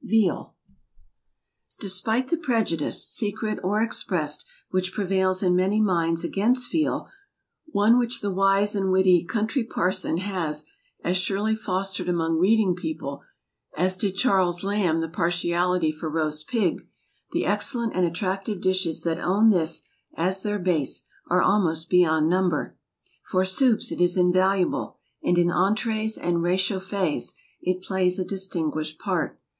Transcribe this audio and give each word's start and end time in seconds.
VEAL. 0.00 0.54
Despite 1.80 2.28
the 2.28 2.36
prejudice, 2.36 3.04
secret 3.04 3.58
or 3.64 3.82
expressed, 3.82 4.46
which 4.70 4.92
prevails 4.92 5.42
in 5.42 5.56
many 5.56 5.80
minds 5.80 6.22
against 6.22 6.70
veal,—one 6.70 7.98
which 7.98 8.20
the 8.20 8.30
wise 8.30 8.76
and 8.76 8.92
witty 8.92 9.24
"Country 9.24 9.64
Parson" 9.64 10.18
has 10.18 10.66
as 11.02 11.16
surely 11.16 11.56
fostered 11.56 12.08
among 12.08 12.38
reading 12.38 12.76
people, 12.76 13.22
as 13.76 13.96
did 13.96 14.16
Charles 14.16 14.62
Lamb 14.62 15.00
the 15.00 15.08
partiality 15.08 15.90
for 15.90 16.08
roast 16.08 16.46
pig,—the 16.46 17.44
excellent 17.44 17.92
and 17.96 18.06
attractive 18.06 18.60
dishes 18.60 19.02
that 19.02 19.18
own 19.18 19.50
this 19.50 19.82
as 20.14 20.44
their 20.44 20.60
base 20.60 21.08
are 21.26 21.42
almost 21.42 21.90
beyond 21.90 22.28
number. 22.28 22.78
For 23.26 23.44
soups 23.44 23.90
it 23.90 24.00
is 24.00 24.16
invaluable, 24.16 24.96
and 25.24 25.36
in 25.36 25.50
entrees 25.50 26.16
and 26.16 26.36
réchauffés 26.36 27.32
it 27.60 27.82
plays 27.82 28.20
a 28.20 28.24
distinguished 28.24 29.00
part. 29.00 29.40